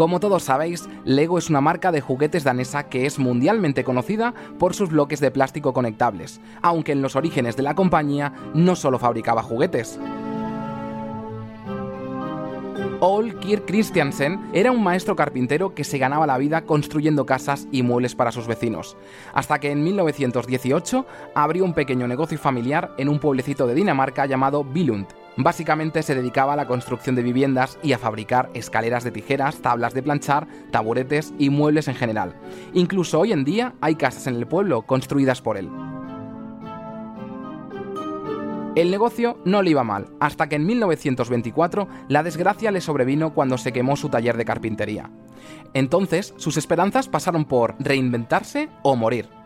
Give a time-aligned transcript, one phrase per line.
[0.00, 4.72] Como todos sabéis, Lego es una marca de juguetes danesa que es mundialmente conocida por
[4.72, 9.42] sus bloques de plástico conectables, aunque en los orígenes de la compañía no solo fabricaba
[9.42, 10.00] juguetes.
[13.00, 17.82] Ole Kirk Christiansen era un maestro carpintero que se ganaba la vida construyendo casas y
[17.82, 18.96] muebles para sus vecinos,
[19.34, 24.64] hasta que en 1918 abrió un pequeño negocio familiar en un pueblecito de Dinamarca llamado
[24.64, 29.58] Billund, Básicamente se dedicaba a la construcción de viviendas y a fabricar escaleras de tijeras,
[29.58, 32.34] tablas de planchar, taburetes y muebles en general.
[32.74, 35.70] Incluso hoy en día hay casas en el pueblo construidas por él.
[38.76, 43.58] El negocio no le iba mal, hasta que en 1924 la desgracia le sobrevino cuando
[43.58, 45.10] se quemó su taller de carpintería.
[45.74, 49.39] Entonces, sus esperanzas pasaron por reinventarse o morir.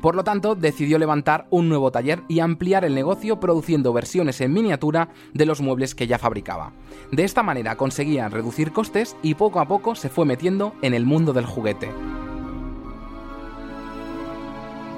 [0.00, 4.52] Por lo tanto, decidió levantar un nuevo taller y ampliar el negocio produciendo versiones en
[4.52, 6.72] miniatura de los muebles que ya fabricaba.
[7.12, 11.06] De esta manera conseguía reducir costes y poco a poco se fue metiendo en el
[11.06, 11.90] mundo del juguete.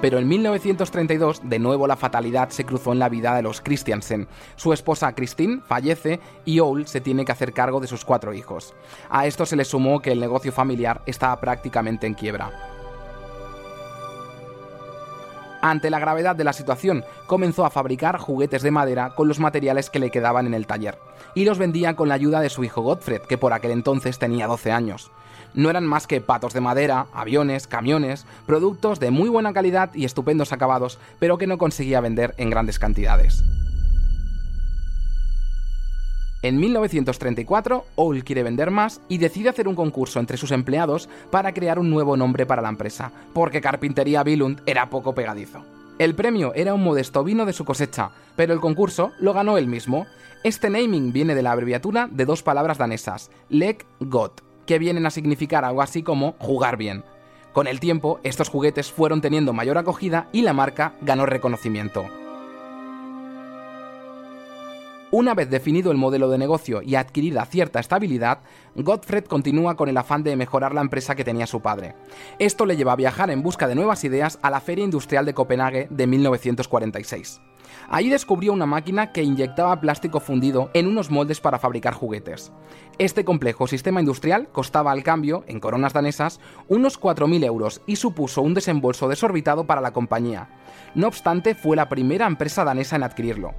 [0.01, 4.29] Pero en 1932, de nuevo la fatalidad se cruzó en la vida de los Christiansen.
[4.55, 8.75] Su esposa Christine fallece y Ole se tiene que hacer cargo de sus cuatro hijos.
[9.11, 12.78] A esto se le sumó que el negocio familiar estaba prácticamente en quiebra.
[15.61, 19.91] Ante la gravedad de la situación, comenzó a fabricar juguetes de madera con los materiales
[19.91, 20.99] que le quedaban en el taller,
[21.35, 24.47] y los vendía con la ayuda de su hijo Gottfried, que por aquel entonces tenía
[24.47, 25.11] 12 años.
[25.55, 30.05] No eran más que patos de madera, aviones, camiones, productos de muy buena calidad y
[30.05, 33.43] estupendos acabados, pero que no conseguía vender en grandes cantidades.
[36.41, 41.53] En 1934, Owl quiere vender más y decide hacer un concurso entre sus empleados para
[41.53, 45.65] crear un nuevo nombre para la empresa, porque Carpintería Billund era poco pegadizo.
[45.99, 49.67] El premio era un modesto vino de su cosecha, pero el concurso lo ganó él
[49.67, 50.07] mismo.
[50.45, 55.11] Este naming viene de la abreviatura de dos palabras danesas, Leg Got, que vienen a
[55.11, 57.03] significar algo así como jugar bien.
[57.53, 62.07] Con el tiempo, estos juguetes fueron teniendo mayor acogida y la marca ganó reconocimiento.
[65.11, 68.41] Una vez definido el modelo de negocio y adquirida cierta estabilidad,
[68.75, 71.95] Gottfried continúa con el afán de mejorar la empresa que tenía su padre.
[72.39, 75.33] Esto le lleva a viajar en busca de nuevas ideas a la Feria Industrial de
[75.33, 77.41] Copenhague de 1946.
[77.89, 82.53] Allí descubrió una máquina que inyectaba plástico fundido en unos moldes para fabricar juguetes.
[82.99, 88.43] Este complejo sistema industrial costaba al cambio, en coronas danesas, unos 4.000 euros y supuso
[88.43, 90.49] un desembolso desorbitado para la compañía.
[90.95, 93.55] No obstante, fue la primera empresa danesa en adquirirlo.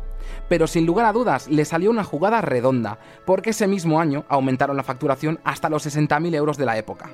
[0.47, 4.77] Pero sin lugar a dudas, le salió una jugada redonda, porque ese mismo año aumentaron
[4.77, 7.09] la facturación hasta los 60.000 euros de la época.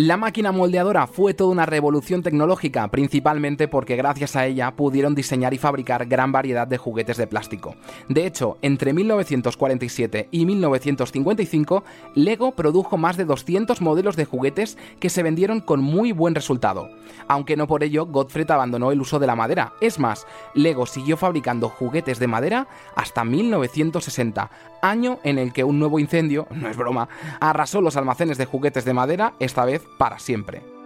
[0.00, 5.54] La máquina moldeadora fue toda una revolución tecnológica, principalmente porque gracias a ella pudieron diseñar
[5.54, 7.74] y fabricar gran variedad de juguetes de plástico.
[8.08, 11.82] De hecho, entre 1947 y 1955,
[12.14, 16.90] Lego produjo más de 200 modelos de juguetes que se vendieron con muy buen resultado.
[17.26, 19.72] Aunque no por ello, Gottfried abandonó el uso de la madera.
[19.80, 24.48] Es más, Lego siguió fabricando juguetes de madera hasta 1960,
[24.80, 27.08] año en el que un nuevo incendio, no es broma,
[27.40, 30.77] arrasó los almacenes de juguetes de madera, esta vez para siempre.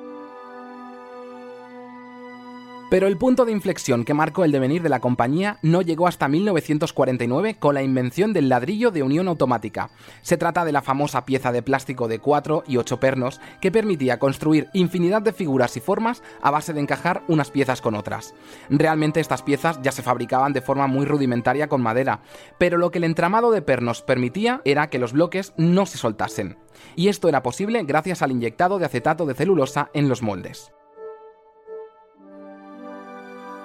[2.93, 6.29] Pero el punto de inflexión que marcó el devenir de la compañía no llegó hasta
[6.29, 9.89] 1949 con la invención del ladrillo de unión automática.
[10.21, 14.19] Se trata de la famosa pieza de plástico de 4 y 8 pernos que permitía
[14.19, 18.35] construir infinidad de figuras y formas a base de encajar unas piezas con otras.
[18.69, 22.21] Realmente estas piezas ya se fabricaban de forma muy rudimentaria con madera,
[22.59, 26.59] pero lo que el entramado de pernos permitía era que los bloques no se soltasen.
[26.95, 30.75] Y esto era posible gracias al inyectado de acetato de celulosa en los moldes.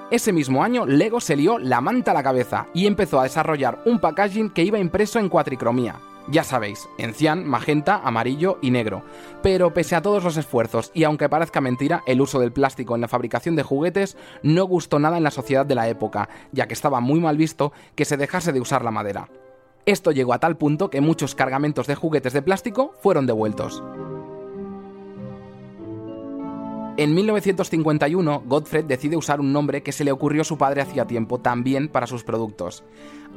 [0.09, 3.81] Ese mismo año, Lego se lió la manta a la cabeza y empezó a desarrollar
[3.85, 5.95] un packaging que iba impreso en cuatricromía.
[6.29, 9.03] Ya sabéis, en cian, magenta, amarillo y negro.
[9.43, 13.01] Pero pese a todos los esfuerzos, y aunque parezca mentira, el uso del plástico en
[13.01, 16.73] la fabricación de juguetes no gustó nada en la sociedad de la época, ya que
[16.73, 19.29] estaba muy mal visto que se dejase de usar la madera.
[19.85, 23.83] Esto llegó a tal punto que muchos cargamentos de juguetes de plástico fueron devueltos.
[26.97, 31.05] En 1951, Godfred decide usar un nombre que se le ocurrió a su padre hacía
[31.05, 32.83] tiempo también para sus productos.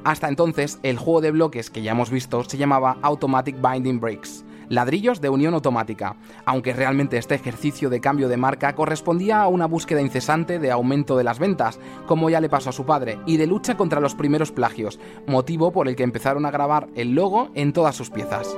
[0.03, 4.47] Hasta entonces, el juego de bloques que ya hemos visto se llamaba Automatic Binding Bricks,
[4.71, 6.17] ladrillos de unión automática,
[6.47, 11.19] aunque realmente este ejercicio de cambio de marca correspondía a una búsqueda incesante de aumento
[11.19, 14.15] de las ventas, como ya le pasó a su padre, y de lucha contra los
[14.15, 18.57] primeros plagios, motivo por el que empezaron a grabar el logo en todas sus piezas.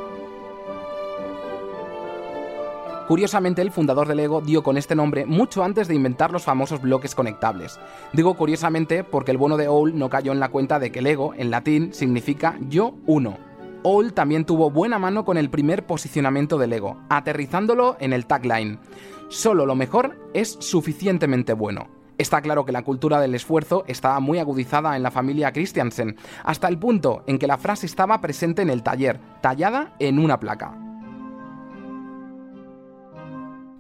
[3.12, 6.80] Curiosamente, el fundador de Lego dio con este nombre mucho antes de inventar los famosos
[6.80, 7.78] bloques conectables.
[8.14, 11.34] Digo curiosamente porque el bueno de Owl no cayó en la cuenta de que Lego,
[11.36, 13.36] en latín, significa yo uno.
[13.82, 18.78] Owl también tuvo buena mano con el primer posicionamiento de Lego, aterrizándolo en el tagline.
[19.28, 21.88] Solo lo mejor es suficientemente bueno.
[22.16, 26.66] Está claro que la cultura del esfuerzo estaba muy agudizada en la familia Christiansen, hasta
[26.66, 30.91] el punto en que la frase estaba presente en el taller, tallada en una placa.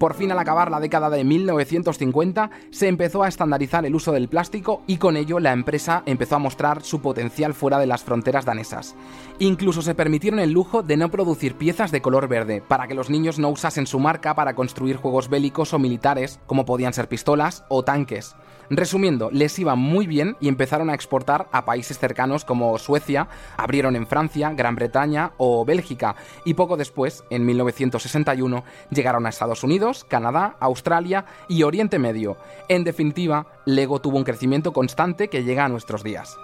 [0.02, 4.26] Por fin al acabar la década de 1950 se empezó a estandarizar el uso del
[4.26, 8.44] plástico y con ello la empresa empezó a mostrar su potencial fuera de las fronteras
[8.44, 8.96] danesas.
[9.38, 13.10] Incluso se permitieron el lujo de no producir piezas de color verde para que los
[13.10, 17.64] niños no usasen su marca para construir juegos bélicos o militares como podían ser pistolas
[17.68, 18.34] o tanques.
[18.74, 23.28] Resumiendo, les iba muy bien y empezaron a exportar a países cercanos como Suecia,
[23.58, 26.16] abrieron en Francia, Gran Bretaña o Bélgica
[26.46, 32.36] y poco después, en 1961, llegaron a Estados Unidos, Canadá, Australia y Oriente Medio.
[32.68, 36.36] En definitiva, Lego tuvo un crecimiento constante que llega a nuestros días.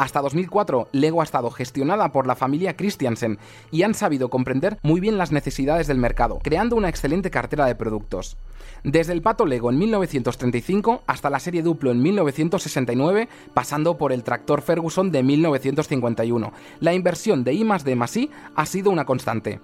[0.00, 3.38] Hasta 2004, Lego ha estado gestionada por la familia Christiansen
[3.70, 7.74] y han sabido comprender muy bien las necesidades del mercado, creando una excelente cartera de
[7.74, 8.38] productos.
[8.82, 14.24] Desde el pato Lego en 1935 hasta la serie Duplo en 1969, pasando por el
[14.24, 16.50] tractor Ferguson de 1951,
[16.80, 19.60] la inversión de I D I ha sido una constante.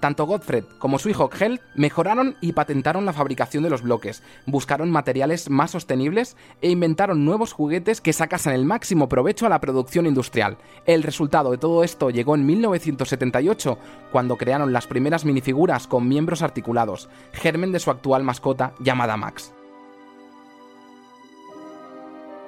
[0.00, 4.90] Tanto Godfred como su hijo Kjell mejoraron y patentaron la fabricación de los bloques, buscaron
[4.90, 10.06] materiales más sostenibles e inventaron nuevos juguetes que sacasen el máximo provecho a la producción
[10.06, 10.56] industrial.
[10.86, 13.78] El resultado de todo esto llegó en 1978,
[14.12, 19.52] cuando crearon las primeras minifiguras con miembros articulados, germen de su actual mascota llamada Max.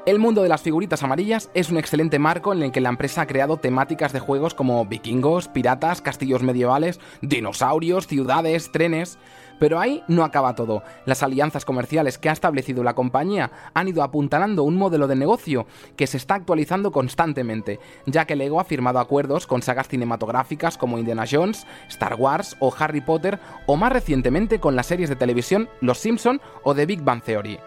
[0.04, 3.22] El mundo de las figuritas amarillas es un excelente marco en el que la empresa
[3.22, 9.16] ha creado temáticas de juegos como vikingos, piratas, castillos medievales, dinosaurios, ciudades, trenes.
[9.60, 10.82] Pero ahí no acaba todo.
[11.06, 15.68] Las alianzas comerciales que ha establecido la compañía han ido apuntalando un modelo de negocio
[15.94, 20.98] que se está actualizando constantemente, ya que Lego ha firmado acuerdos con sagas cinematográficas como
[20.98, 25.68] Indiana Jones, Star Wars o Harry Potter, o más recientemente con las series de televisión
[25.80, 27.60] Los Simpson o The Big Bang Theory.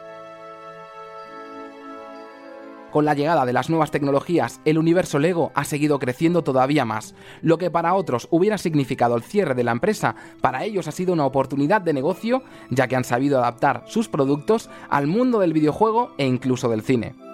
[2.96, 7.14] Con la llegada de las nuevas tecnologías, el universo Lego ha seguido creciendo todavía más.
[7.42, 11.12] Lo que para otros hubiera significado el cierre de la empresa, para ellos ha sido
[11.12, 16.14] una oportunidad de negocio, ya que han sabido adaptar sus productos al mundo del videojuego
[16.18, 17.25] e incluso del cine.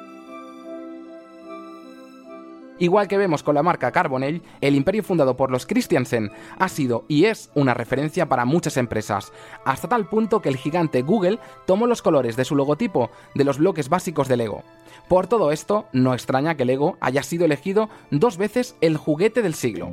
[2.82, 7.06] Igual que vemos con la marca Carbonell, el imperio fundado por los Christiansen ha sido
[7.08, 9.32] y es una referencia para muchas empresas,
[9.66, 11.38] hasta tal punto que el gigante Google
[11.68, 14.64] tomó los colores de su logotipo de los bloques básicos de Lego.
[15.08, 19.54] Por todo esto, no extraña que Lego haya sido elegido dos veces el juguete del
[19.54, 19.92] siglo.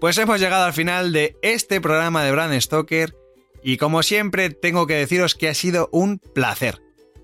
[0.00, 3.14] Pues hemos llegado al final de este programa de Brand Stoker
[3.62, 6.80] y como siempre tengo que deciros que ha sido un placer.